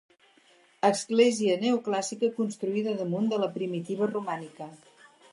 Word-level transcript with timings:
Església 0.87 1.57
neoclàssica, 1.65 2.29
construïda 2.39 2.95
damunt 3.01 3.27
de 3.33 3.39
la 3.43 3.49
primitiva 3.59 4.09
romànica. 4.13 4.69